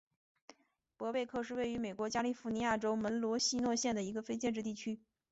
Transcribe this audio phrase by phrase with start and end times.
[0.97, 4.99] 伯贝克是位于美国加利福尼亚州门多西诺县的一个非建制地区。